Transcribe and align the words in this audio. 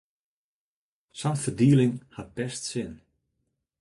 Sa’n 1.19 1.35
ferdieling 1.41 1.95
hat 2.15 2.29
best 2.35 2.61
sin. 2.71 2.91